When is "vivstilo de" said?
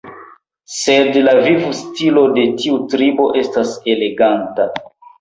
1.49-2.49